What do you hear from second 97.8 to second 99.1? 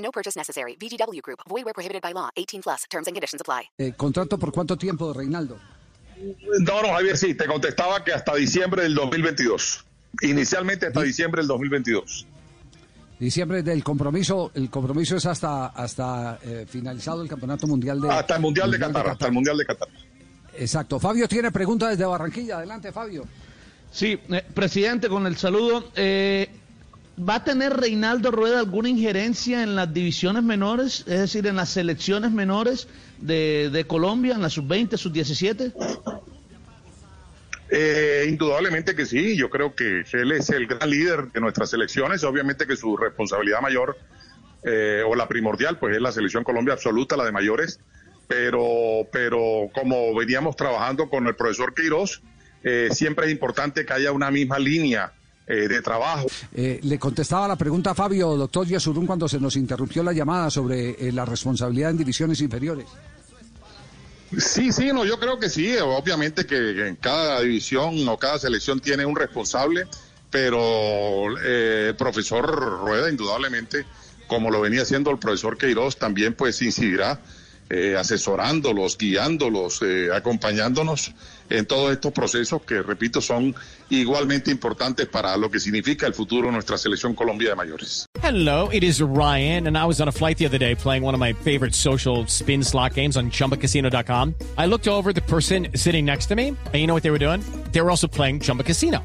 were also playing Chumba Casino.